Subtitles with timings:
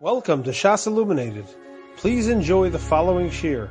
[0.00, 1.46] Welcome to Shas Illuminated.
[1.96, 3.68] Please enjoy the following shir.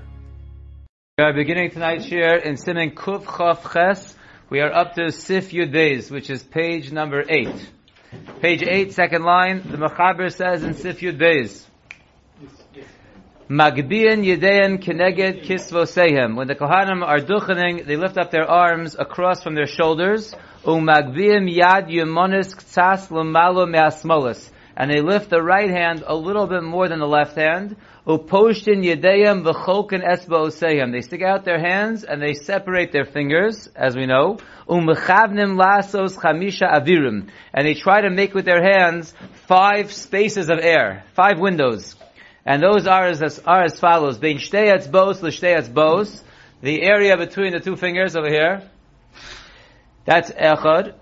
[1.17, 4.13] We are beginning tonight's shir in Siman Kuf Chav Ches.
[4.49, 7.71] We are up to Sif Yud Beis, which is page number eight.
[8.41, 11.63] Page eight, second line, the Mechaber says in Sif Yud Beis,
[13.49, 16.35] Magbiyan Yedeyan Keneged Kisvosehem.
[16.35, 20.35] When the Kohanim are duchening, they lift up their arms across from their shoulders.
[20.65, 26.61] Umagbiyan Yad Yemonis Ktsas Lamalo Me'asmolis and they lift the right hand a little bit
[26.61, 27.75] more than the left hand.
[28.05, 28.13] They
[31.01, 34.37] stick out their hands and they separate their fingers, as we know.
[34.69, 34.87] And
[37.65, 39.15] they try to make with their hands
[39.47, 41.95] five spaces of air, five windows.
[42.45, 44.19] And those are as, are as follows.
[44.19, 46.21] L'shtei etzbos.
[46.61, 48.61] The area between the two fingers over here.
[50.05, 50.93] That's echad.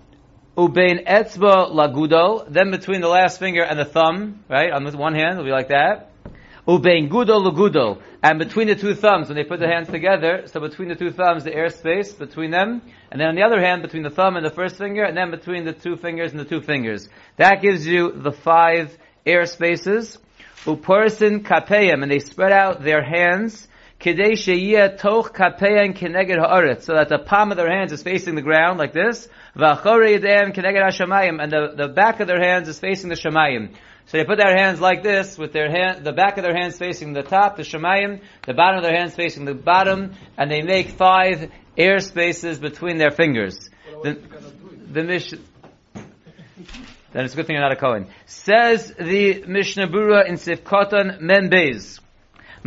[0.56, 5.14] Ubein etzba lagudol, then between the last finger and the thumb, right, on the one
[5.14, 6.10] hand, it'll be like that.
[6.66, 10.58] Ubein gudol lagudol, and between the two thumbs, when they put the hands together, so
[10.60, 13.82] between the two thumbs, the air space between them, and then on the other hand,
[13.82, 16.46] between the thumb and the first finger, and then between the two fingers and the
[16.46, 17.06] two fingers.
[17.36, 20.18] That gives you the five air spaces.
[20.64, 27.70] Upersin kapeyim, and they spread out their hands, Toch so that the palm of their
[27.70, 29.28] hands is facing the ground like this.
[29.54, 33.74] And the, the back of their hands is facing the shamayim.
[34.06, 36.78] So they put their hands like this, with their hand, the back of their hands
[36.78, 40.62] facing the top, the shamayim, the bottom of their hands facing the bottom, and they
[40.62, 43.68] make five air spaces between their fingers.
[44.04, 44.16] The,
[44.92, 45.42] the mission,
[47.12, 48.08] then it's a good thing you're not a Cohen.
[48.26, 52.00] Says the Mishnah Berurah in Sifkoton Membez.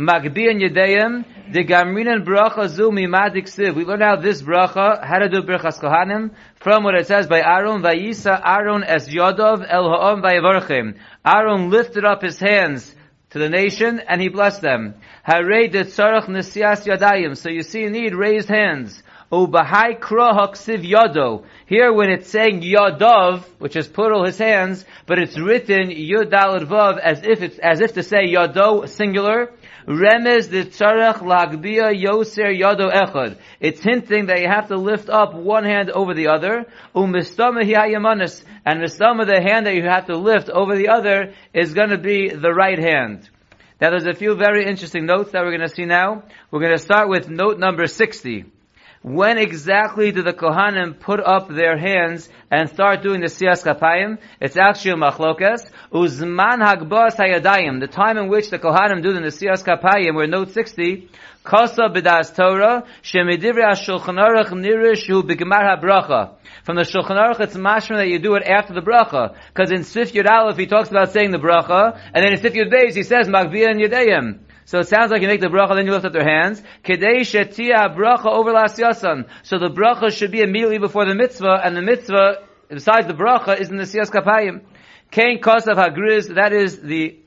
[0.00, 3.74] Magbiyan Yedayim, the Gamrinan Bracha Zu Mimadik Siv.
[3.74, 7.42] We learn out this bracha, how to do Birchas Kohanim, from what it says by
[7.42, 10.96] Aaron, Vayisa Aaron es Yodov El Ha'om Vayavarchim.
[11.22, 12.96] Aaron lifted up his hands
[13.28, 14.94] to the nation and he blessed them.
[15.28, 17.36] Harei de Tzarech Nesias Yadayim.
[17.36, 19.02] So you see, you need raised hands.
[19.30, 21.44] Ubahai krohak siv yodo.
[21.66, 26.98] Here when it's saying yodov, which is plural his hands, but it's written yodalad vav
[26.98, 29.52] as if it's, as if to say yodo singular,
[29.86, 33.38] Remez the tzarech lagbia yoser yado echad.
[33.60, 36.66] It's hinting that you have to lift up one hand over the other.
[36.94, 38.44] Umistama hiyayamanis.
[38.64, 41.98] And mistama, the hand that you have to lift over the other, is going to
[41.98, 43.28] be the right hand.
[43.80, 46.24] Now there's a few very interesting notes that we're going to see now.
[46.50, 48.44] We're going to start with note number 60.
[49.02, 54.18] When exactly do the Kohanim put up their hands and start doing the Siyas Kapayim?
[54.42, 55.70] It's actually a machlokas.
[55.90, 60.50] Uzman Hagbas Hayadayim, the time in which the Kohanim do the Siyas Kapayim, we're note
[60.50, 61.08] 60,
[61.42, 66.34] Kosa B'das Torah, Shemidivri HaShulchan Aruch Nirish Hu HaBracha.
[66.64, 69.34] From the Shulchan Aruch, it's mashma that you do it after the bracha.
[69.48, 72.52] Because in Sif Yud Aleph, he talks about saying the bracha, and then in Sif
[72.52, 74.40] Yud Beis, he says, Magviyah and Yedayim.
[74.64, 76.62] So it sounds like you make the bracha, then you lift up their hands.
[76.84, 79.28] Kedei shetia bracha over las yasan.
[79.42, 83.60] So the bracha should be immediately before the mitzvah, and the mitzvah, besides the bracha,
[83.60, 84.62] is in the siyas kapayim.
[85.10, 87.18] Kain kosav hagriz, that is the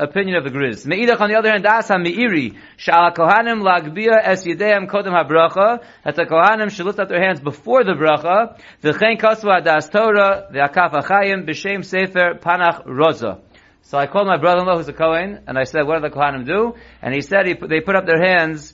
[0.00, 0.86] opinion of the Griz.
[0.86, 6.16] Me'idach, on the other hand, das ha-me'iri, sha'al kohanim lagbia es yideim kodem ha-bracha, that
[6.16, 10.92] the kohanim should lift up their hands before the bracha, v'chein kosva das Torah, v'akaf
[10.92, 13.40] ha-chayim, b'shem sefer panach roza.
[13.82, 16.46] So I called my brother-in-law who's a Kohen, and I said, what do the Kohanim
[16.46, 16.74] do?
[17.02, 18.72] And he said he, they put up their hands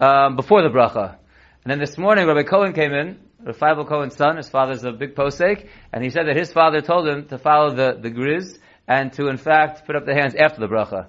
[0.00, 1.16] um, before the bracha.
[1.64, 5.14] And then this morning, Rabbi Cohen came in, Rafael Cohen's son, his father's a big
[5.14, 9.12] posek, and he said that his father told him to follow the, the griz, and
[9.14, 11.06] to in fact put up the hands after the bracha.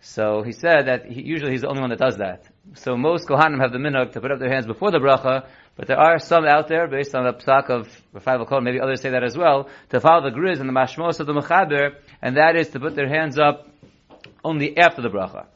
[0.00, 2.44] So he said that he, usually he's the only one that does that.
[2.74, 5.46] So most Kohanim have the minhag to put up their hands before the bracha,
[5.76, 9.00] but there are some out there, based on the psak of Rafael Cohen, maybe others
[9.00, 12.36] say that as well, to follow the griz and the mashmos of the mechaber, and
[12.36, 13.68] that is to put their hands up
[14.44, 15.46] only after the bracha.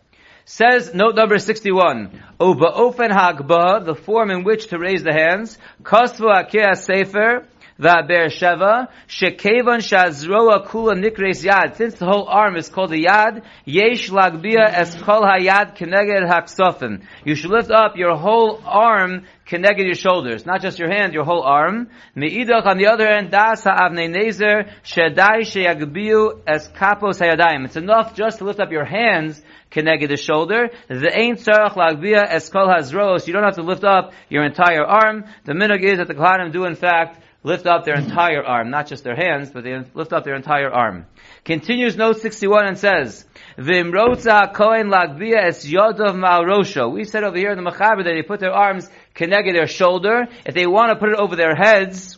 [0.44, 5.58] Says note number 61, Oba ofen hagba, the form in which to raise the hands,
[5.82, 7.46] kosvu akir sefer,
[7.78, 11.76] Be'er Sheva, Shekevan Shazroa Kula Nikres Yad.
[11.76, 17.04] Since the whole arm is called a Yad, Yesh Lagbia Es Kol Hayad Keneged Haksofen.
[17.24, 21.24] You should lift up your whole arm Keneged your shoulders, not just your hand, your
[21.24, 21.88] whole arm.
[22.14, 27.64] Me'idach, on the other hand, Das Ha'avnei Nezer, Shedai Sheyagbiu Es Kapos Hayadayim.
[27.64, 30.68] It's enough just to lift up your hands Keneged the shoulder.
[30.88, 33.26] The Ein Tzarach Lagbia Es Kol Hazros.
[33.26, 35.24] You don't have to lift up your entire arm.
[35.44, 38.86] The minog is that the Kohanim do in fact lift up their entire arm, not
[38.86, 41.06] just their hands, but they lift up their entire arm.
[41.44, 43.24] Continues note 61 and says,
[43.56, 46.92] Vimrotza kohen lagbia es yodov ma'arosho.
[46.92, 50.26] We said over here in the Machaber that they put their arms connected their shoulder.
[50.46, 52.16] If they want to put it over their heads,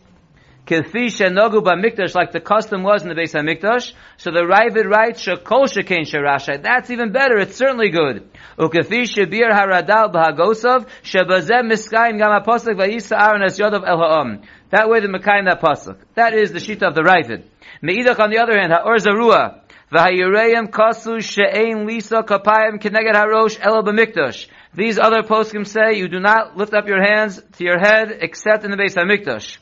[0.66, 3.92] Kilfi shenogu b'mikdash, like the custom was in the Beis HaMikdash.
[4.18, 6.62] So the Ravid writes, shekol shekain sherashai.
[6.62, 7.38] That's even better.
[7.38, 8.30] It's certainly good.
[8.58, 14.42] Ukefi shebir haradal b'hagosov, shebazem miskayim gam ha'posek v'yisa Aaron es yodov el ha'om.
[14.68, 15.96] That way the Mekayim that pasuk.
[16.14, 17.44] That is the sheet of the Ravid.
[17.82, 19.62] Meidach on the other hand, ha'or zarua.
[19.90, 24.46] V'hayireim kasu she'ein lisa kapayim keneged harosh elo b'mikdash.
[24.74, 28.64] These other poskim say you do not lift up your hands to your head except
[28.64, 29.58] in the Beis HaMikdash.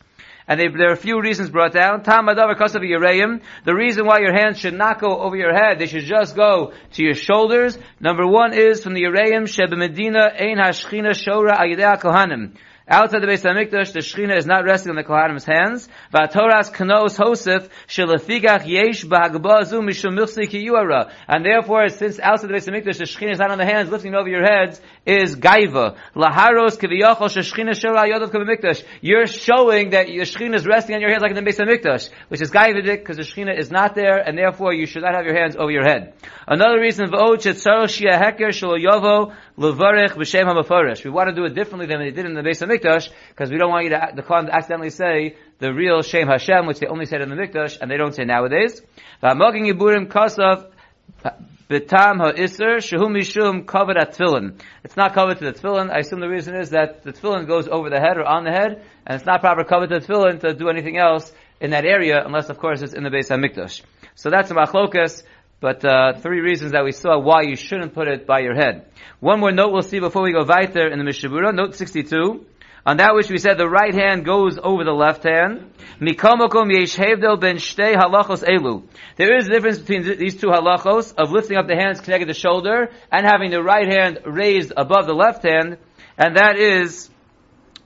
[0.47, 2.03] And they, there are a few reasons brought down.
[2.03, 6.73] The reason why your hands should not go over your head, they should just go
[6.93, 7.79] to your shoulders.
[8.01, 12.57] Number one is from the yireim shebe medina ein hashchina shora ayidei kohanim.
[12.91, 15.87] Outside the Beis Hamikdash, the Shechina is not resting on the Kohanim's hands.
[16.11, 21.13] V'atoras kanos hosef shelafigach yesh b'hagbazu mishum milchsi ki yuara.
[21.27, 24.15] And therefore, since outside the Beis Hamikdash, the Shechina is not on the hands, lifting
[24.15, 25.99] over your heads, is gaiva.
[26.17, 28.83] Laharos kiviyachol sheshchina shora yodav kavimikdash.
[29.03, 32.09] You're showing that the Shechina is resting on your hands like in the Beis Hamikdash,
[32.29, 35.27] which is gaivadik, because the Shechina is not there, and therefore you should not have
[35.27, 36.15] your hands over your head.
[36.47, 41.05] Another reason, v'od shetzarach shia heker shelo yovo levarech b'shem hamafarish.
[41.05, 43.59] We want to do it differently than they did in the Beis Hamikdash, because we
[43.59, 46.87] don't want you to, the Kohen to accidentally say the real Shem Hashem, which they
[46.87, 48.81] only said in the Mikdash, and they don't say nowadays.
[49.21, 49.39] It's
[54.97, 55.91] not covered to the tefillin.
[55.91, 58.51] I assume the reason is that the tefillin goes over the head or on the
[58.51, 61.31] head, and it's not proper covered to the tefillin to do anything else
[61.61, 63.83] in that area, unless of course it's in the Beis HaMikdash.
[64.15, 65.23] So that's a machlokas,
[65.61, 68.87] but uh, three reasons that we saw why you shouldn't put it by your head.
[69.21, 72.47] One more note we'll see before we go weiter in the Mishabura, note 62.
[72.87, 75.73] On that which we said the right hand goes over the left hand.
[76.01, 76.17] There
[79.37, 82.39] is a difference between these two halachos of lifting up the hands connected to the
[82.39, 85.79] shoulder and having the right hand raised above the left hand,
[86.17, 87.11] and that is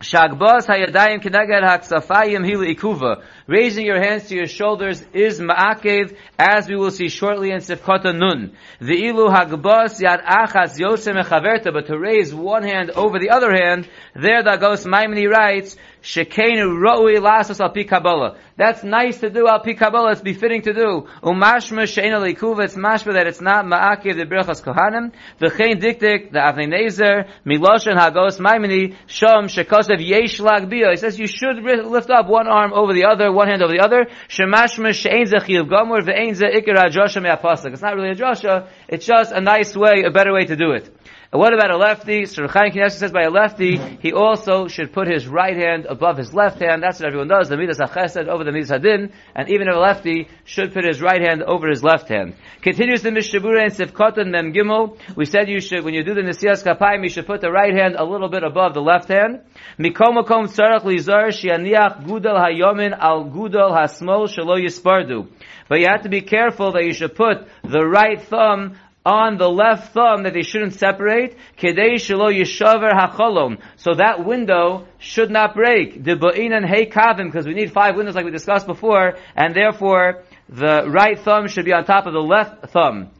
[0.03, 3.23] Shagbas hayadayim keneged haksafayim hilu ikuva.
[3.47, 8.13] Raising your hands to your shoulders is ma'akev, as we will see shortly in Sifkota
[8.13, 8.57] Nun.
[8.81, 13.53] The ilu hagbas yad achas yosem echaverta, but to raise one hand over the other
[13.55, 18.39] hand, there the goes Maimoni writes, Shekenu ro'ui lasos al pi Kabbalah.
[18.63, 19.75] That's nice to do al pi
[20.13, 21.09] it's befitting to do.
[21.21, 25.11] Umashma she'ena likuva, it's mashma that it's not ma'akiv the birchas kohanim.
[25.41, 30.93] V'chein diktik, the Avnei Nezer, miloshen hagos maimini, shom shekosev yesh lagbiyah.
[30.93, 33.83] He says you should lift up one arm over the other, one hand over the
[33.83, 34.07] other.
[34.29, 37.73] Shemashma she'en zechiv gomor, ve'en ze ikir ha'drasha me'apaslik.
[37.73, 40.71] It's not really a drasha, it's just a nice way, a better way to do
[40.71, 40.89] it.
[41.33, 42.27] And what about a lefty?
[42.27, 46.19] Sir Chaim Knesset says by a lefty, he also should put his right hand above
[46.19, 46.83] his left hand.
[46.83, 47.49] That's what everyone does.
[47.49, 51.23] The midas hachesed over the midas hadin, and even a lefty should put his right
[51.23, 52.35] hand over his left hand.
[52.61, 54.99] Continues the Mishabura and Sifkotan Mem Gimel.
[55.17, 57.75] We said you should, when you do the Nesias Kapayim, you should put the right
[57.75, 59.41] hand a little bit above the left hand.
[59.79, 65.29] Mikom Makom Tzarach Lizar Shianiach Gudal Hayomin Al Gudal Hasmol Shalo Yispardu.
[65.67, 69.49] But you have to be careful that you should put the right thumb on the
[69.49, 71.37] left thumb that they shouldn't separate.
[71.59, 73.61] Kedei shelo yishaver hacholom.
[73.77, 76.05] So that window should not break.
[76.05, 80.23] The and hey kavim, because we need five windows like we discussed before, and therefore
[80.49, 83.11] the right thumb should be on top of the left thumb.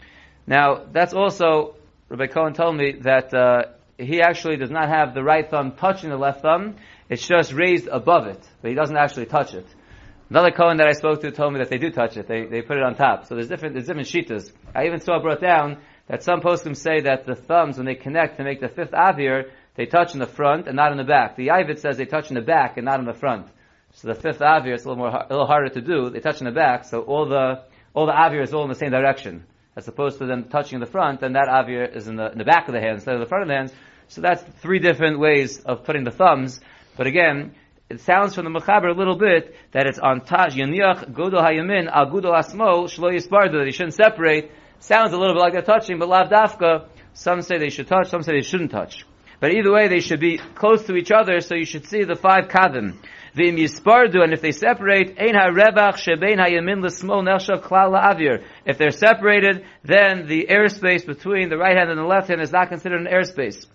[0.47, 1.77] Now, that's also,
[2.09, 3.63] Rabbi Cohen told me that uh,
[3.99, 6.77] he actually does not have the right thumb touching the left thumb.
[7.09, 9.67] It's just raised above it, but he doesn't actually touch it.
[10.31, 12.27] Another Cohen that I spoke to told me that they do touch it.
[12.27, 13.27] They, they put it on top.
[13.27, 14.51] So there's different, there's different shitas.
[14.75, 15.79] I even saw brought down
[16.09, 19.51] that some poskim say that the thumbs, when they connect to make the fifth avir,
[19.75, 21.37] they touch in the front and not in the back.
[21.37, 23.47] The Yavit says they touch in the back and not in the front.
[23.95, 26.11] So the fifth avir is a little more, a little harder to do.
[26.11, 27.63] They touch in the back, so all the,
[27.95, 29.45] all the avir is all in the same direction.
[29.75, 32.39] As opposed to them touching in the front, and that avir is in the, in
[32.39, 33.73] the back of the hand instead of the front of the hands.
[34.09, 36.61] So that's three different ways of putting the thumbs.
[36.97, 37.55] But again,
[37.89, 41.89] it sounds from the Mechaber a little bit that it's on Taj Yaniach Godol Hayamin
[41.89, 44.51] Al Godol Asmo Shlo Yisbardu that they shouldn't separate.
[44.83, 46.87] Sounds a little bit like they're touching, but Lav Dafka.
[47.15, 49.07] Some say they should touch, some say they shouldn't touch.
[49.39, 52.17] But either way, they should be close to each other, so you should see the
[52.17, 52.97] five kadim.
[53.37, 58.43] V'im yispardu, and if they separate, ein ha'revach shebein ha'yamin l'smol nelsha klal la'avir.
[58.67, 62.51] If they're separated, then the airspace between the right hand and the left hand is
[62.51, 63.67] not considered an airspace.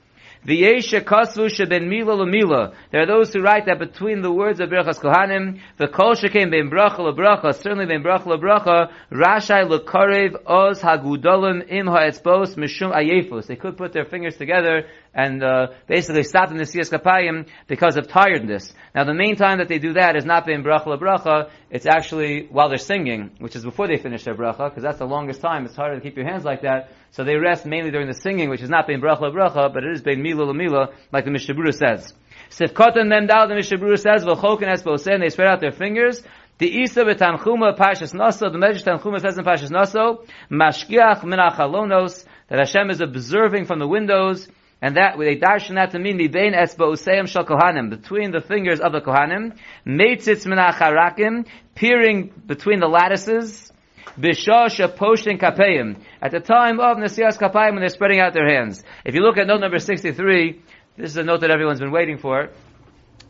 [0.47, 2.73] V'yesha kasvu sheben mila l'mila.
[2.91, 6.51] There are those who write that between the words of Berachas Kohanim, the kol shekem
[6.51, 13.47] ben bracha lebracha, certainly ben bracha lebracha, rashai lekarev oz hagudolim im ha'etzbos mishum ayefus.
[13.47, 14.85] They could put their fingers together
[15.17, 18.71] and uh, basically stop in the siyas kapayim because of tiredness.
[18.93, 22.47] Now the main time that they do that is not ben bracha lebracha, it's actually
[22.51, 25.65] while they're singing, which is before they finish their bracha, because that's the longest time.
[25.65, 26.91] It's harder to keep your hands like that.
[27.11, 29.91] So they rest mainly during the singing, which is not being bracha bracha, but it
[29.91, 32.13] is being mila mila, like the Mishabura says.
[32.51, 36.21] Sifkotan mem the Mishabura says, v'chokin es and they spread out their fingers.
[36.59, 42.23] The Isa b'tanchuma pashas naso, the Medrash tanchuma says in pashas naso, mashkiach min achalonos,
[42.49, 44.47] that Hashem is observing from the windows,
[44.81, 48.91] and that they darshan that to mean mibein esba'useim shal kohanim between the fingers of
[48.91, 53.71] the kohanim meitzitz minacharakim peering between the lattices
[54.19, 58.83] bishosh poshin kapeim at the time of nesiyas kapayim when they're spreading out their hands.
[59.05, 60.61] If you look at note number sixty three,
[60.95, 62.49] this is a note that everyone's been waiting for.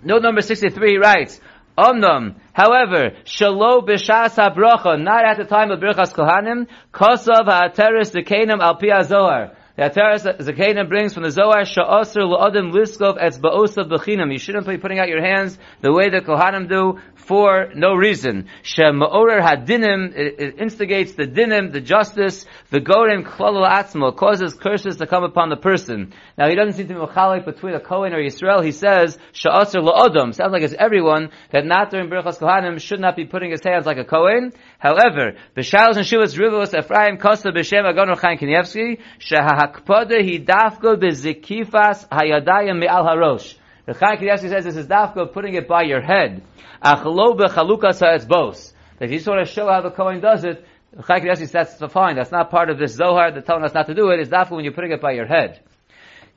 [0.03, 1.39] Note number sixty three writes.
[1.77, 8.59] Omnam, however, shalo b'shas habracha, not at the time of birchas kohanim, kosav ha'ateres dekenim
[8.61, 9.55] al pi zohar.
[9.77, 14.31] The Ateres Zakena brings from the Zohar, Sha'asr la'adim liskov etzba'osav b'chinam.
[14.31, 18.47] You shouldn't be putting out your hands the way the Kohanim do for no reason.
[18.63, 25.05] Shema'orer hadinim, it instigates the dinim, the justice, the gorim klal atzmo, causes curses to
[25.05, 26.11] come upon the person.
[26.39, 28.65] Now he doesn't seem to be machalik between a Kohen or Yisrael.
[28.65, 30.33] He says, sha'asr la'adam.
[30.33, 33.85] Sounds like it's everyone that not during Birchas Kohanim should not be putting his hands
[33.85, 34.53] like a Kohen.
[34.79, 38.99] However, b'shalos and shuvas rivos Ephraim kosa b'shem agon Chaim Kanievsky,
[39.67, 43.55] shahakpada hi dafko b'zikifas hayadayim me'al harosh.
[43.85, 46.43] The Chaim says this is dafko putting it by your head.
[46.83, 48.73] Achlo bechalukas ha'etzbos.
[48.99, 50.65] If you sort to show how the Kohen does it,
[51.05, 52.15] Chaim Kanievsky says that's fine.
[52.15, 53.31] That's not part of this Zohar.
[53.31, 54.19] They're telling us not to do it.
[54.19, 55.61] It's dafko when you're putting it by your head.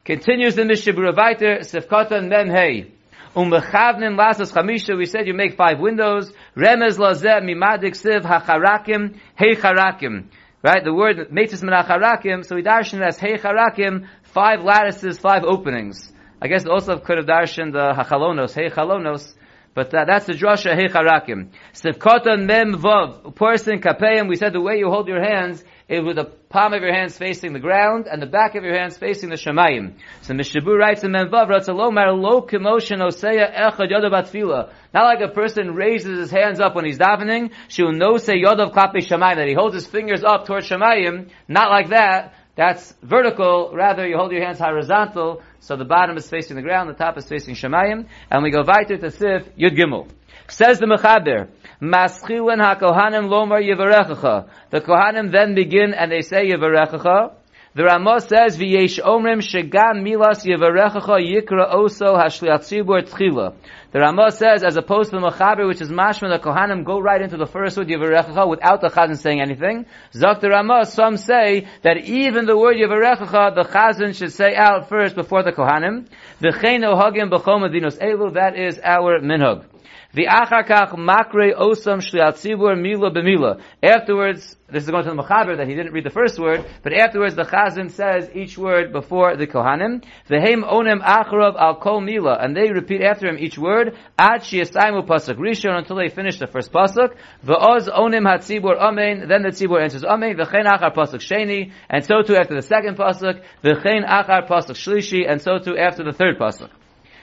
[0.05, 2.93] Continues the Mishabura Viter, Sefkatan Mem Hey.
[3.35, 6.33] Umechavnin lasas chamisha, we said you make five windows.
[6.57, 10.25] Remez lazeh mimadik siv hacharakim, hey charakim.
[10.63, 16.13] Right, the word metis menacharakim, so we darshan as hey charakim, five lattices, five openings.
[16.43, 19.33] I guess also could have darshan the uh, hachalonos, hey chalonos,
[19.75, 21.51] but that, that's the drasha hey charakim.
[21.75, 26.17] Sivkotan mem vav, person kapayim, we said the way you hold your hands is with
[26.17, 29.29] the palm of your hands facing the ground and the back of your hands facing
[29.29, 29.95] the Shemayim.
[30.23, 35.75] So Mishabu writes in Menvav, Ratzalomar lo commotion oseya echad yodav Not like a person
[35.75, 39.55] raises his hands up when he's davening, she'll no say yodav klape Shemayim, that he
[39.55, 41.31] holds his fingers up towards Shemayim.
[41.49, 42.35] Not like that.
[42.57, 43.73] That's vertical.
[43.75, 47.17] Rather, you hold your hands horizontal, so the bottom is facing the ground, the top
[47.17, 50.09] is facing Shemayim, and we go weiter to Sif Yud Gimel.
[50.49, 51.49] Says the Mechaber,
[51.81, 54.49] Maschilin HaKohanim Lomar Yivarechacha.
[54.71, 57.35] The Kohanim then begin and they say Yivarechacha.
[57.73, 63.55] The Ramah says, V'yesh omrim shegam milas yivarechacha yikra oso hashliat tzibur tchila.
[63.93, 67.23] The Ramah says, as opposed to the Mechaber, which is mashma, the Kohanim go right
[67.23, 69.87] into the first word yivarechacha without the Chazan saying anything.
[70.13, 74.89] Zok the Ramah, some say that even the word yivarechacha, the Chazan should say out
[74.89, 76.09] first before the Kohanim.
[76.43, 79.65] V'chein ohagim b'chom adinos elu, that is our minhag.
[80.13, 83.61] The achakach makre osam shliat tzibur mila b'mila.
[83.81, 86.93] Afterwards, this is going to the Mechaber that he didn't read the first word, but
[86.93, 90.05] afterwards the Chazan says each word before the Kohanim.
[90.29, 95.07] V'heim onem acharav al kol mila, and they repeat after him each word, ad shiasaimu
[95.07, 97.15] pasuk rishon until they finish the first pasuk.
[97.45, 102.23] V'oz onem hatzibur amen, then the tzibur answers amen, v'chein achar pasuk sheni, and so
[102.23, 106.37] too after the second pasuk, v'chein achar pasuk shlishi, and so too after the third
[106.37, 106.71] pasuk.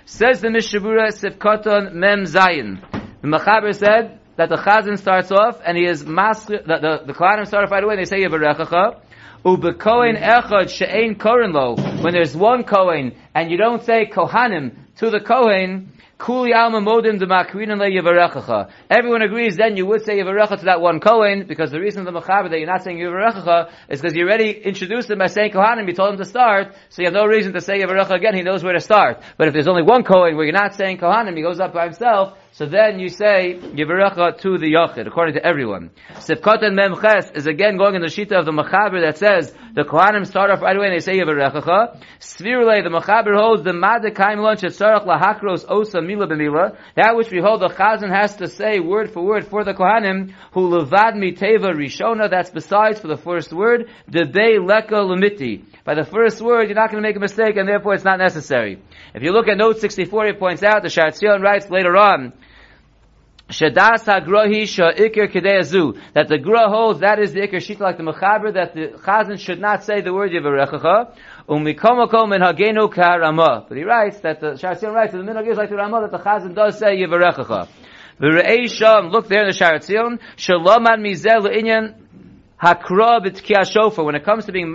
[0.10, 2.80] Says the Mishabura Sifkaton Mem Zayin.
[3.22, 7.14] The Mechaber said that the Chazan starts off and he is mask, the, the, the
[7.14, 9.02] Kohanim start off right away and they say Yevarechacha.
[9.44, 11.76] Ubekohen echad she'ein koren lo.
[11.76, 16.82] When there's one Kohen and you don't say Kohanim to the Kohen, Everyone
[19.22, 22.50] agrees then you would say yivarecha to that one Kohen, because the reason the mechaber
[22.50, 25.94] that you're not saying yivarecha is because you already introduced him by saying Kohanim, you
[25.94, 28.64] told him to start, so you have no reason to say yivarecha again, he knows
[28.64, 29.22] where to start.
[29.38, 31.84] But if there's only one Kohen where you're not saying Kohanim, he goes up by
[31.84, 35.92] himself, so then you say Yivarecha to the Yachid, according to everyone.
[36.16, 39.84] Sifkat and Memches is again going in the Shita of the Machaber that says the
[39.84, 42.02] Kohanim start off right away and they say Yivarecha.
[42.20, 46.76] Svirule, the Machaber holds the Madakaim lunch at Sarach Lahakros Osa Mila B'Mila.
[46.96, 50.34] That which we hold the Chazan has to say word for word for the Kohanim,
[50.54, 55.64] who Levad Miteva Rishona, that's besides for the first word, Debe Leka Lemiti.
[55.84, 58.18] By the first word, you're not going to make a mistake and therefore it's not
[58.18, 58.82] necessary.
[59.14, 62.34] If you look at note 64, it points out, the Shatzion writes later on,
[63.50, 65.98] Shadas hagrohi ikir kedeyazu.
[66.14, 69.40] That the gra holds, that is the ikir shita like the mechaber, that the chazan
[69.40, 71.16] should not say the word yivarechacha.
[71.48, 73.66] Umikomakom and hagenu karama.
[73.70, 76.12] But he writes that the Sharatzion writes that the minhag is like the Ramah that
[76.12, 77.70] the chazan does say yivarechacha.
[78.20, 81.96] The Re'ei Sham, look there in the Sharatzion, Shalom ad mizel inyan
[82.62, 84.04] hakra b'tkiyah shofar.
[84.04, 84.74] When it comes to being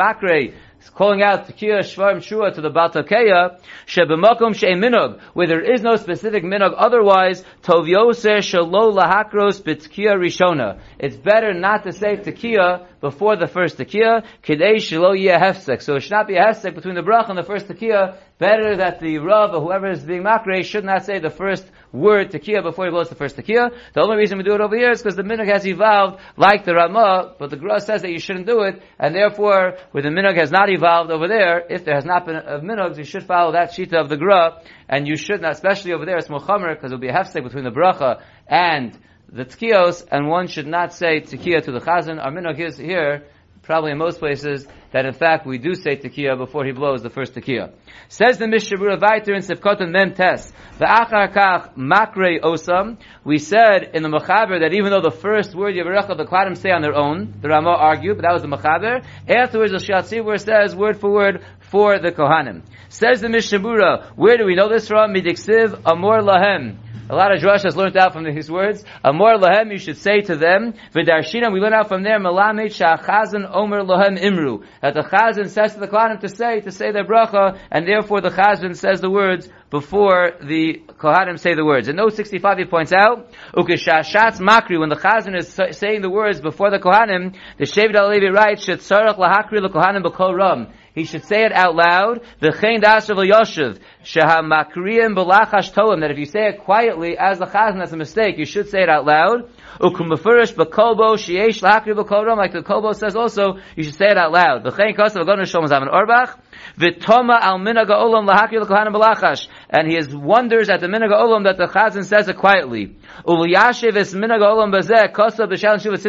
[0.82, 5.82] makre, calling out Tekiah Shvar Shua to the Baltakeya, Shebemakom She'e Minog, where there is
[5.82, 10.80] no specific Minog otherwise, Tov Yoser Shalo Lahakros B'Tekiah Rishona.
[10.98, 15.82] It's better not to say Tekiah before the first Tekiah, Kidei Shalo Yeh Hefsek.
[15.82, 18.16] So it should not be a Hefsek between the Brach and the first Tekiah.
[18.38, 22.30] Better that the Rav or whoever is being Makre should not say the first word
[22.30, 23.70] Tekiah before he blows the first Tekiah.
[23.94, 26.64] The only reason we do it over here is because the minhag has evolved like
[26.64, 30.08] the Ramah, but the Gra says that you shouldn't do it, and therefore, where the
[30.08, 33.24] minhag has not evolved over there, if there has not been a minhag, you should
[33.24, 36.76] follow that Shita of the Gra, and you should not, especially over there, it's Muhammad,
[36.76, 40.66] because it will be a hefsek between the Bracha and the Tkios, and one should
[40.66, 42.22] not say Tekiah to the Chazan.
[42.22, 43.24] Our minhag is here,
[43.62, 47.10] probably in most places, that in fact we do say tekiah before he blows the
[47.10, 47.72] first tekiah.
[48.08, 53.90] Says the Mishabura Vaiter in Sefkotan Mem Tes, the Achar Kach Makre Osam, we said
[53.94, 56.94] in the Mechaber that even though the first word Yevarecha the Kladim say on their
[56.94, 61.10] own, the Ramah argued, but that was the Mechaber, afterwards the Shiatzibur says word for
[61.10, 62.62] word for the Kohanim.
[62.88, 65.14] Says the Mishabura, where do we know this from?
[65.14, 66.76] Midiksiv Amor Lahem.
[67.12, 68.82] A lot of Drush has learned out from his words.
[69.04, 70.72] Amor lahem, you should say to them.
[70.94, 72.18] V'darshina, we learn out from there.
[72.18, 74.64] Melamed sha'chazan omer lahem imru.
[74.80, 78.22] That the chazan says to the kohanim to say, to say their bracha, and therefore
[78.22, 81.88] the chazan says the words before the kohanim say the words.
[81.88, 86.40] In note 65 he points out, ukeshashatz makri, when the chazan is saying the words
[86.40, 91.44] before the kohanim, the Shevet Alevi writes, shetzarach lahakri l'kohanim b'kol ram he should say
[91.44, 92.20] it out loud.
[92.40, 96.00] The V'chein dasav yoshev shehamakriyim b'lachash toim.
[96.00, 98.36] That if you say it quietly as the chazan, that's a mistake.
[98.38, 99.48] You should say it out loud.
[99.80, 101.96] Ukumafurish b'kolbo sheyesh lakri.
[102.36, 104.64] Like the kolbo says also, you should say it out loud.
[104.64, 106.38] Orbach.
[106.78, 109.48] Al minaga olam lahakri l'kohanim b'lachash.
[109.70, 112.96] And he has wonders at the minaga olam that the chazan says it quietly.
[113.26, 114.72] Uliyashiv minaga olam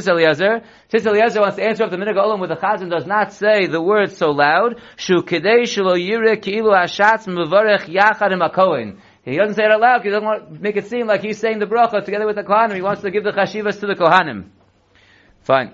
[0.08, 1.42] Eliezer.
[1.42, 4.18] Wants to answer up the minaga olam where the chazan does not say the words
[4.18, 4.80] so loud.
[4.96, 5.24] Shu.
[9.26, 11.22] He doesn't say it out loud because he doesn't want to make it seem like
[11.22, 12.76] he's saying the bracha together with the Kohanim.
[12.76, 14.50] He wants to give the chashivas to the Kohanim.
[15.44, 15.74] Fine.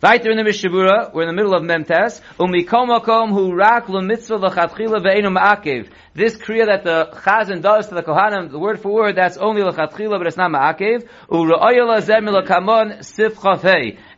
[0.00, 2.20] Weiter in the Mishabura, we're in the middle of Memtes.
[2.38, 5.90] Umikomakom hu rak lo mitzvah l'chatchila ve'enu ma'akev.
[6.14, 9.62] This kriya that the chazan does to the kohanim, the word for word, that's only
[9.62, 11.08] l'chatchila, but it's not ma'akev.
[11.28, 13.44] U'ra'oya lazem milakamon sif.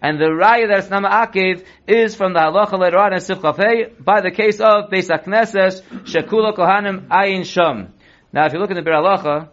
[0.03, 3.39] And the raya that it's not ma'akev is from the halacha later on in sif
[3.39, 7.95] chafei, by the case of Beis HaKnesses, shekula kohanim ayin sham.
[8.33, 9.49] Now if you look in the Bir halacha,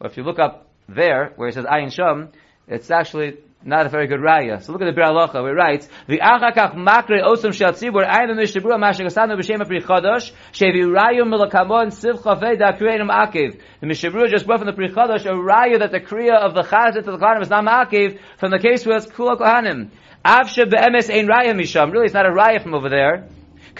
[0.00, 2.30] or if you look up there, where it says ayin sham,
[2.68, 4.62] it's actually not a very good raya.
[4.62, 8.08] So look at the Bir Halacha, where it writes, the achakach makre osam shel tzibur,
[8.08, 13.60] ayim mishabura masha gasanu b'shem apri chodosh, shevi rayu milakamon siv chafei da kriyanim akev.
[13.80, 16.62] The mishabura just brought from the pri chodosh a raya that the kriya of the
[16.62, 19.90] chazit to the kohanim is not ma'akev, from the case where it's kula kohanim.
[20.24, 21.92] Avshe be'emes ein raya misham.
[21.92, 23.28] Really, it's not a raya from over there.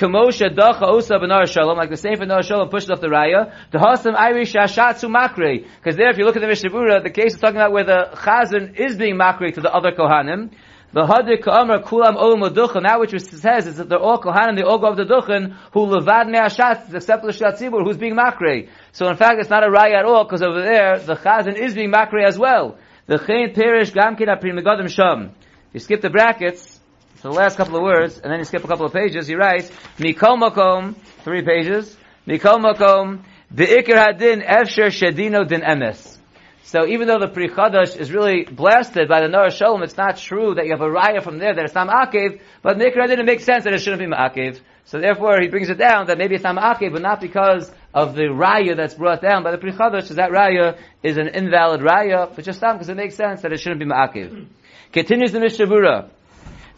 [0.00, 3.52] Kamosha dacha osa benar shalom, like the same for Nar Shalom pushed off the raya.
[3.70, 5.66] The hasam irish ashatsu makre.
[5.76, 6.70] Because there, if you look at the Mishnah
[7.02, 10.52] the case is talking about where the chazan is being makre to the other kohanim.
[10.94, 12.84] The hadik ka'amar kulam olam duchen.
[12.84, 15.80] That which says is that they're all kohanim, they all go of the duchen, who
[15.80, 18.70] levad me'ashat, except the shatzibur, who's being makre.
[18.92, 21.74] So in fact, it's not a raya at all, because over there, the chazan is
[21.74, 22.78] being makre as well.
[23.04, 25.32] The chen perish gamkin apri megadim sham.
[25.74, 26.79] You skip the brackets,
[27.22, 29.34] so the last couple of words, and then you skip a couple of pages, he
[29.34, 31.94] writes, Mikol Makom, three pages,
[32.26, 36.16] Mikol Makom, the Ikir Hadin Efsher Shedino Din Emes.
[36.62, 40.16] So even though the Pri Chadash is really blasted by the Nor Shalom, it's not
[40.16, 43.06] true that you have a raya from there that it's not Ma'akev, but the Ikir
[43.06, 44.58] Hadin it makes sense that it shouldn't be Ma'akev.
[44.86, 48.14] So therefore he brings it down that maybe it's not Ma'akev, but not because of
[48.14, 51.82] the raya that's brought down by the Pri Chadash, because that raya is an invalid
[51.82, 54.46] raya, but just because it makes sense that it shouldn't be Ma'akev.
[54.92, 56.08] Continues the Mishabura.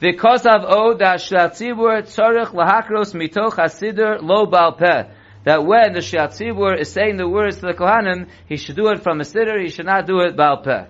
[0.03, 5.15] Because of O that Shatzibur Tzarech Lahakros Mitoch Hasider Lo Balpeh.
[5.45, 9.05] That when the Shatzibur is saying the words to the Kohanim, he should do it
[9.05, 10.88] from a siddur, he should not do it Balpeh.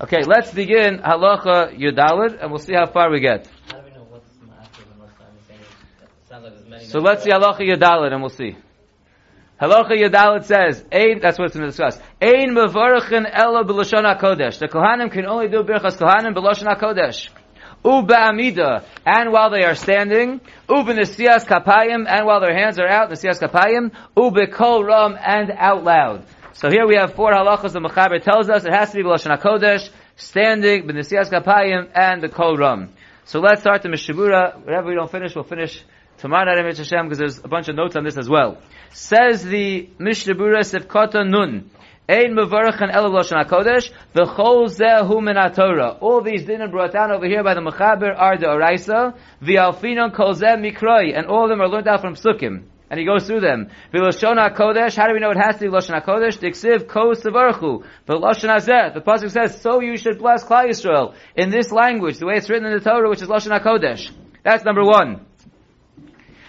[0.00, 3.48] Okay, let's begin Halacha Yudalid, and we'll see how far we get.
[3.72, 5.58] How do we know what's ma'akev and what's not the same?
[5.58, 6.84] It sounds like there's many.
[6.84, 8.56] So let's see Halacha Yudalid, and we'll see.
[9.60, 11.98] Halacha Yudalid says, Ein, that's what it's going to discuss.
[12.22, 14.60] Ein mevarachin ela b'lashon HaKodesh.
[14.60, 17.30] The Kohanim can only do Birchas Kohanim b'lashon HaKodesh.
[17.84, 23.10] Uba and while they are standing, Uba Nesias Kapayim, and while their hands are out,
[23.10, 26.24] Nesias Kapayim, Uba Kol Ram, and out loud.
[26.54, 29.38] So here we have four halachas the Mechaber tells us it has to be B'Lashon
[29.38, 32.92] HaKodesh, standing, B'Nesias Kapayim, and the Kol Ram.
[33.24, 34.64] So let's start the Mishabura.
[34.64, 35.82] Whatever we don't finish, we'll finish
[36.18, 38.58] tomorrow night at Hashem because there's a bunch of notes on this as well.
[38.90, 41.70] Says the Mishabura Sefkota Nun.
[42.10, 43.90] Ein mevarachan el lashon hakodesh.
[44.14, 45.98] V'chol zehu min haTorah.
[46.00, 49.14] All these dinim brought down over here by the Mechaber are the Oraisa.
[49.42, 51.14] V'alfinon kol zeh mikroi.
[51.14, 52.62] And all of them are learned out from Sukkim.
[52.88, 53.68] And he goes through them.
[53.92, 56.38] V'loshon HaKodesh, how do we know it has to be Loshon HaKodesh?
[56.38, 57.84] Diksiv ko sevarchu.
[58.08, 61.14] V'loshon HaZeh, the Pasuk says, so you should bless Klal Yisrael.
[61.36, 64.10] In this language, the way it's written in the Torah, which is Loshon HaKodesh.
[64.42, 65.26] That's number one.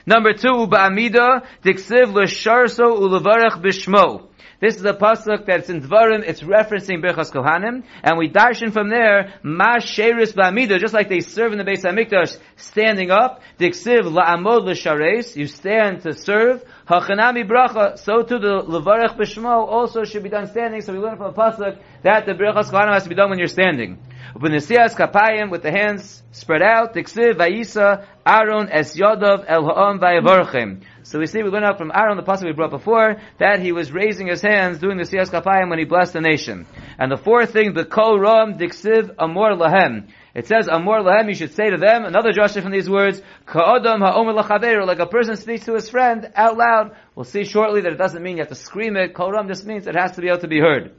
[0.06, 4.29] Number two, ba'amida, diksiv l'sharso u'levarech b'shmo.
[4.62, 8.90] This is a pasuk that's in Dvarim, it's referencing Birchas Kohanim, and we darshan from
[8.90, 10.36] there, ma sheris
[10.82, 16.02] just like they serve in the Beis HaMikdash, standing up, diksiv la'amod l'shares, you stand
[16.02, 20.92] to serve, hachanami bracha, so too the levarech b'shmo also should be done standing, so
[20.92, 23.48] we learn from the pasuk that the Birchas Kohanim has to be done when you're
[23.48, 23.98] standing.
[24.36, 26.94] Ubenesias kapayim with the hands spread out.
[26.94, 30.84] Tiksiv vayisa Aaron es yodov el ha'om vayavorchim.
[31.10, 33.72] So we see we learn out from Aaron the pasuk we brought before that he
[33.72, 36.68] was raising his hands doing the siyas kapayim when he blessed the nation.
[37.00, 40.10] And the fourth thing, the kol ram diksiv amor lahem.
[40.36, 41.28] It says amor lahem.
[41.28, 45.08] You should say to them another drasha from these words ka'odam ha'omer lachaveru like a
[45.08, 46.96] person speaks to his friend out loud.
[47.16, 49.16] We'll see shortly that it doesn't mean you have to scream it.
[49.16, 50.94] Kol ram just means it has to be able to be heard.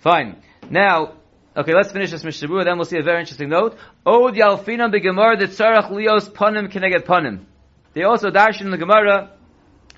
[0.00, 0.42] Fine.
[0.68, 1.14] Now,
[1.56, 3.76] Okay, let's finish this Mishnah then we'll see a very interesting note.
[4.06, 7.46] Od yalfinam begemar the tzarach lios panim keneged panim.
[7.92, 9.32] They also darshan in the Gemara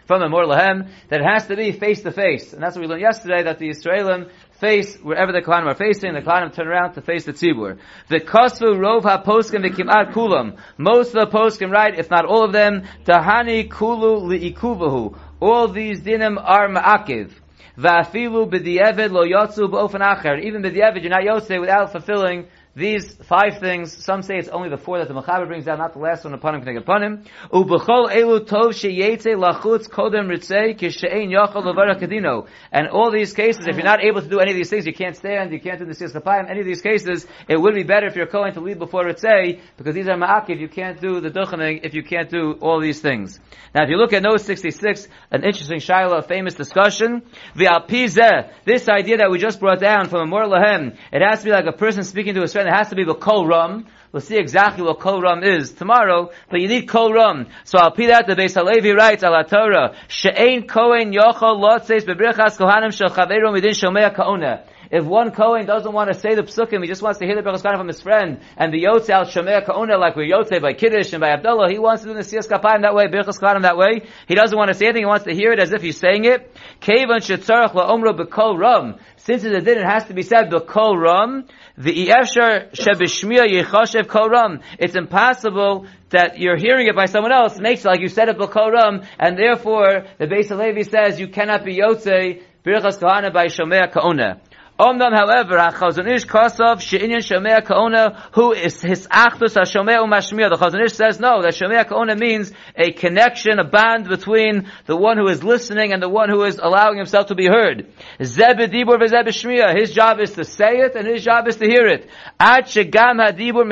[0.07, 2.89] from Amor Lahem that it has to be face to face, and that's what we
[2.89, 6.95] learned yesterday that the Israelim face wherever the Kohanim are facing, the Kohanim turn around
[6.95, 7.79] to face the Tzibur.
[8.09, 10.59] The Kosvu Rov HaPoskim V'Kimat Kulam.
[10.79, 15.19] Most of the Poskim write, if not all of them, Tahani Kulu Li'ikuvahu.
[15.41, 17.33] All these dinim are Ma'akiv.
[17.77, 20.43] Va'afilu b'di'evid lo yotzu b'ofen acher.
[20.45, 23.93] Even b'di'evid, you're not yotze without fulfilling these five things.
[24.05, 26.33] Some say it's only the four that the Mechaber brings down, not the last one
[26.33, 27.25] upon him, can upon him.
[27.53, 32.47] Elu tov lachutz kodem ritzei levara kadino.
[32.71, 34.95] And all these cases, if you're not able to do any of these things, you
[34.95, 37.83] can't stand, you can't do the siyas kapayim, any of these cases, it would be
[37.83, 41.21] better if you're going to leave before ritzei, because these are ma'akiv, you can't do
[41.21, 43.39] the duchening if you can't do all these things.
[43.75, 47.23] Now if you look at note 66, an interesting shaila, a famous discussion,
[47.55, 51.67] this idea that we just brought down from Amor Lahem, it has to be like
[51.67, 53.87] a person speaking to his friend, it has to be the kol rum.
[54.13, 57.47] We'll see exactly what kol rum is tomorrow, but you need kol rum.
[57.65, 62.59] So I'll pee that the Beis Halevi writes ala Torah, she'ein kohen yochol lotzeis bebrichas
[62.59, 64.65] kohanim shel chaveru midin shomea kaona.
[64.93, 67.41] If one Kohen doesn't want to say the psukim, he just wants to hear the
[67.41, 71.15] Berachos from his friend, and the Yotze al Shomea Kaona, like we're Yotze by Kiddush
[71.15, 74.03] and by Havdalah, he wants to do the Siyas Kapayim that way, Berachos that way.
[74.29, 76.27] He doesn't want to say anything, he wants to hear it as if he's saying
[76.27, 76.55] it.
[76.83, 78.97] Shetzarach la'omro b'kol ram.
[79.17, 81.47] Since it's a din, it has to be said b'kol ram.
[81.79, 84.63] The Efshar Shebishmiya Yechashev Koram.
[84.79, 88.37] It's impossible that you're hearing it by someone else makes it like you said it
[88.37, 93.91] Koram, and therefore the Beis Levi says you cannot be Yotze Birchas Kohana by Shomea
[93.91, 94.39] Kaona.
[94.83, 100.51] Omnam, however, Chazon Ish Kosov She'inyan Shomea Kaona, who is his Achdus HaShomea Umashmiya.
[100.51, 104.97] The Chazon Ish says no, that Shomea Kaona means a connection, a bond between the
[104.97, 107.93] one who is listening and the one who is allowing himself to be heard.
[108.21, 109.79] Zeb Dibur V'Zeb Shmiya.
[109.79, 112.11] His job is to say it and his job is to hear it.
[112.41, 113.65] Ad Shegam HaDibur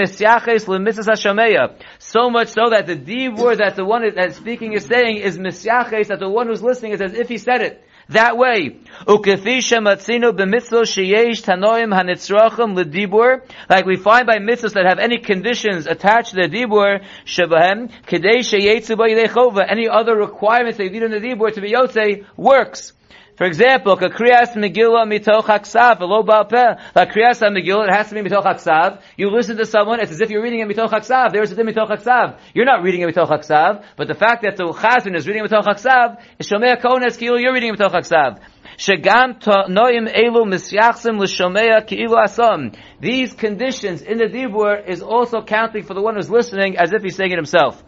[1.10, 1.74] HaShomea.
[1.98, 6.06] So much so that the Dibur that the one that's speaking is saying is Misyaches,
[6.06, 8.76] that the one who's listening is as if he said it that way.
[9.06, 9.24] Like
[13.86, 17.02] we find by mitzvos that have any conditions attached to the dibur,
[19.68, 22.92] any other requirements they need in the dibur to be yotze, works.
[23.40, 26.74] For example, kriyas megillah mitoch haksav, lo peh.
[26.94, 29.00] Like kriyas megillah, it has to be mitoch haksav.
[29.16, 31.32] You listen to someone, it's as if you're reading it mitoch haksav.
[31.32, 32.38] There's a mitoch haksav.
[32.52, 35.50] You're not reading it mitoch haksav, but the fact that the chazan is reading it
[35.50, 38.40] mitoch haksav is shomei kones kilu you're reading it mitoch haksav.
[38.76, 42.76] Shagam noim elu misyachsim l'shomea ki'ilu asam.
[43.00, 47.02] These conditions in the dibur is also counting for the one who's listening as if
[47.02, 47.82] he's saying it himself.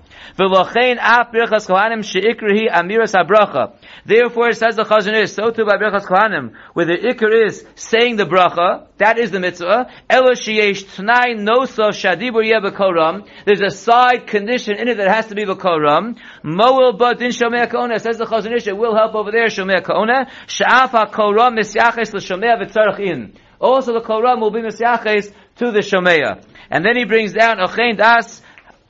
[4.04, 7.64] Therefore, it says the Chazon Ish, so too by birchas kohanim, where the ikr is
[7.74, 9.90] saying the bracha, that is the mitzvah.
[10.08, 13.26] Elo sheyesh tnai noso shadibur yeh b'koram.
[13.44, 16.16] There's a side condition in it that has to be b'koram.
[16.44, 18.00] Moel ba din shomei kaona.
[18.00, 20.30] Says the Chazon it will help over there shomei kaona.
[20.46, 23.32] Sha'af ha-koram misyaches l'shomei v'tzarech in.
[23.60, 26.42] Also the koram will be misyaches to the shomei.
[26.70, 28.40] And then he brings down ochein das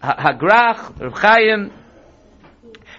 [0.02, 1.70] Hagrach, Reb Chaim,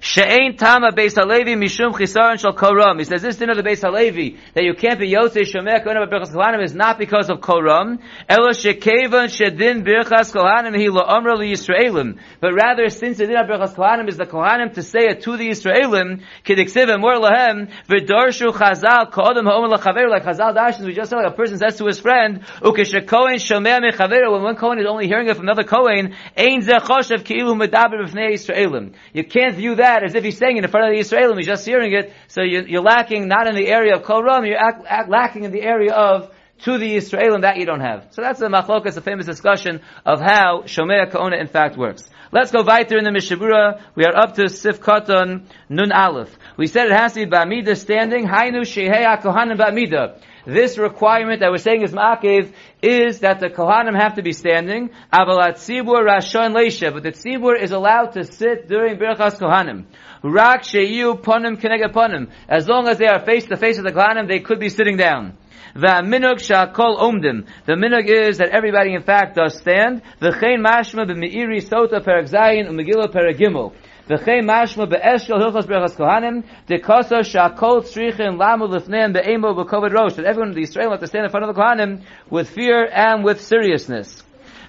[0.05, 2.99] She'ain tama beis halevi mishum chisaron shel koram.
[2.99, 5.95] He says this din of the beis halevi that you can't be yosei shomeh kohen
[5.95, 7.99] b'berachas kohanim is not because of koram.
[8.27, 12.19] Elo shekevan shedin birchas kohanim hi la'omra Yisraelim.
[12.41, 15.37] But rather, since the din of birchas kohanim is the kohanim to say it to
[15.37, 20.85] the Yisraelim, kidiksiv more lahem v'darshu chazal ko'odem ha'omer lachaver like chazal dashes.
[20.85, 24.29] We just said like a person says to his friend, ukeshekohen shomeh mechaver.
[24.29, 28.05] When one kohen is only hearing it from another kohen, ein zeh choshev ki'ilu medaber
[28.05, 28.95] b'fnei Yisraelim.
[29.13, 31.37] You can't view that as if he's saying it in front of the Yisraelim.
[31.37, 32.13] He's just hearing it.
[32.29, 34.23] So you're, you're lacking not in the area of kol.
[34.45, 37.81] You're act, act, lacking in the area of to the Israel and that you don't
[37.81, 38.07] have.
[38.11, 42.09] So that's the machlokas, a famous discussion of how Shomea Kaona in fact works.
[42.31, 43.81] Let's go weiter in the Mishabura.
[43.95, 46.35] We are up to Sif Katan Nun Aleph.
[46.57, 48.25] We said it has to be Ba'amida standing.
[48.25, 50.19] Hainu Shehei Kohanim Ba'amida.
[50.45, 52.51] This requirement that we're saying is ma'akev
[52.81, 54.89] is that the kohanim have to be standing.
[55.11, 59.85] Avalat tzibur rashon leisha, but the tzibur is allowed to sit during birchas kohanim.
[60.21, 62.29] Rak sheyu ponim keneged ponim.
[62.49, 64.97] As long as they are face to face with the kohanim, they could be sitting
[64.97, 65.37] down.
[65.75, 67.47] V'aminug shakol omdim.
[67.65, 70.01] The minug is that everybody in fact does stand.
[70.21, 73.73] V'chein mashma b'meiri sota perek zayin u'megillah.
[74.09, 80.15] V'chein mashma be'eshkel hilchos berachas kohanim dekosa shakol tzrichin lamu lifneim be'emo b'kovad rosh.
[80.15, 82.89] That everyone in the Israel have to stand in front of the kohanim with fear
[82.91, 84.21] and with seriousness.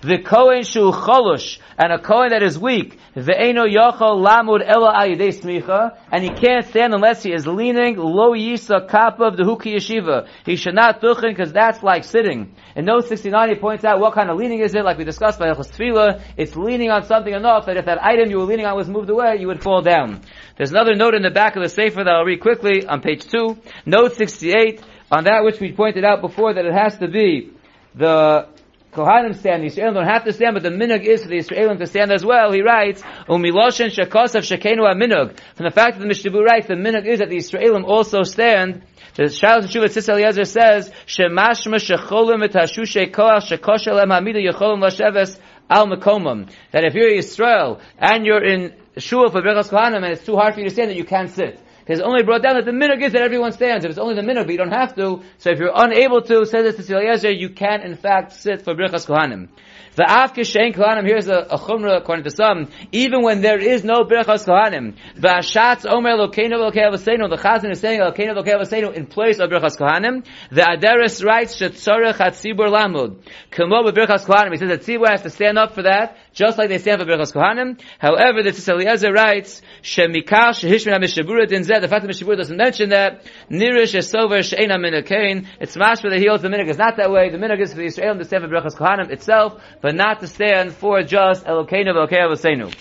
[0.04, 5.96] The Kohen shu cholush, and a Kohen that is weak, ve'eno yochol lamud ela smicha,
[6.12, 10.28] and he can't stand unless he is leaning, lo yisa the huki yeshiva.
[10.44, 12.54] He should not duchen, because that's like sitting.
[12.76, 15.38] In note 69, he points out what kind of leaning is it, like we discussed
[15.38, 18.66] by Echos Tefillah, it's leaning on something enough that if that item you were leaning
[18.66, 20.20] on was moved away, you would fall down.
[20.58, 23.24] There's another note in the back of the Sefer that I'll read quickly on page
[23.24, 23.56] 2.
[23.86, 27.52] Note 68, on that which we pointed out before that it has to be
[27.94, 28.48] the
[28.94, 31.78] Kohanim stand, the Israelim don't have to stand, but the minhag is for the Israelim
[31.78, 32.52] to stand as well.
[32.52, 35.38] He writes, Umiloshen shekosav shekenu minhag.
[35.56, 38.82] From the fact that the Mishnah writes, the minhag is that the Israelim also stand.
[39.16, 44.80] The Shalos Shuvah Tzitz Eliezer says, Shemashma shecholim et hashushe koach shekoshel em hamida yecholim
[44.80, 46.50] lasheves al mekomam.
[46.70, 50.54] That if you're Israel and you're in shul for Berachas Kohanim and it's too hard
[50.54, 51.60] for you to stand, that you can't sit.
[51.84, 53.84] Because it's only brought down that the minhag is that everyone stands.
[53.84, 55.22] If it's only the minhag, but you don't have to.
[55.36, 58.74] So if you're unable to, says this to Eliezer, you can in fact sit for
[58.74, 59.48] Birchas Kohanim.
[59.96, 63.84] The Af Kishain Kohanim, here's a, a chumrah according to some, even when there is
[63.84, 68.56] no Birchas Kohanim, the Ashatz Omer Lokeinu Lokei Avasenu, the Chazan is saying Lokeinu Lokei
[68.56, 73.18] Avasenu in place of Birchas Kohanim, the Aderis writes Shetzorech HaTzibur Lamud.
[73.50, 76.68] Kamo Birchas Kohanim, he says that Tzibur has to stand up for that, just like
[76.68, 77.80] they stand for Birchas Kohanim.
[77.98, 82.90] However, the Tzitz writes, Shemikal Shehishmin HaMishabura Din Zeh, the fact that Mishabura doesn't mention
[82.90, 87.10] that, Nirish Esover She'ena Minakain, it's mashma that he holds the minhag is not that
[87.10, 90.20] way, the minhag is for the Israel to stand for Birchas Kohanim itself, but not
[90.20, 92.74] to stand for just Elokeinu V'Elokei Avosenu.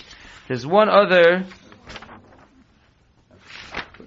[0.48, 1.46] There's one other,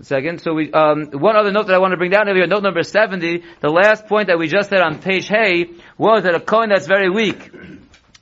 [0.02, 0.42] second.
[0.42, 2.64] So we, um, one other note that I want to bring down over here, note
[2.64, 6.40] number 70, the last point that we just said on page Hay was that a
[6.40, 7.50] coin that's very weak,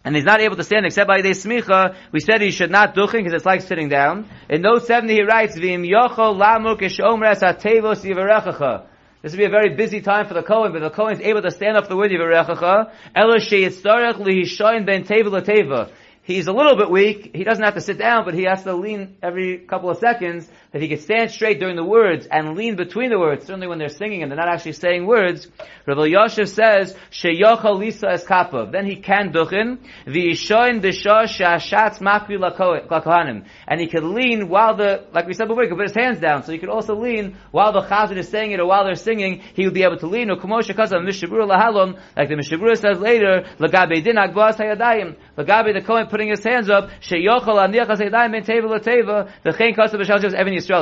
[0.06, 2.96] and he's not able to stand except by the smicha, we said he should not
[2.96, 4.30] duchen because it's like sitting down.
[4.48, 8.86] In note 70 he writes, V'im yochol lamuk eshomres hatevos yivarechacha.
[9.24, 11.42] This would be a very busy time for the Kohen, but the Kohen is able
[11.42, 12.92] to stand up the word Yivarechacha.
[13.16, 15.92] Ela sheyitzarech lihishoin ben teva lateva.
[16.26, 17.36] He's a little bit weak.
[17.36, 20.50] He doesn't have to sit down, but he has to lean every couple of seconds.
[20.72, 23.46] That he can stand straight during the words and lean between the words.
[23.46, 25.48] Certainly when they're singing and they're not actually saying words.
[25.86, 33.46] Rabbi Yosef says, "Sheyochal lisa eskapav." Then he can duchen v'yishoin b'shah shashatz makri lakohanim,
[33.68, 36.20] and he can lean while the, like we said before, he can put his hands
[36.20, 36.42] down.
[36.44, 39.44] So he can also lean while the chazan is saying it or while they're singing.
[39.54, 40.32] He would be able to lean.
[40.32, 45.82] Or kumosha kasav mishabur lahalom, like the mishabur says later, lagabe din hayadayim, lagabe the
[45.86, 49.28] kohen putting his hands up, sheyochal aniach hayadayim ben teva.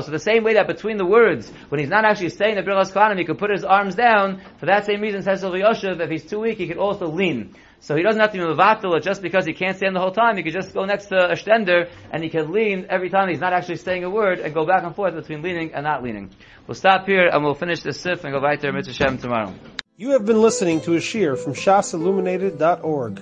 [0.06, 2.91] So the same way that between the words, when he's not actually saying the Birchas
[2.93, 6.24] Kohanim, he could put his arms down, for that same reason, says Yoshev, if he's
[6.24, 7.56] too weak, he could also lean.
[7.80, 10.38] So he doesn't have to be mevatel just because he can't stand the whole time.
[10.38, 13.41] He could just go next to a stender and he can lean every time he's
[13.41, 16.30] not actually saying a word and go back and forth between leaning and not leaning.
[16.67, 19.54] We'll stop here and we'll finish this sif and go right there Mitzvah Shem tomorrow.
[19.98, 23.22] You have been listening to a shear from shasilluminated.org.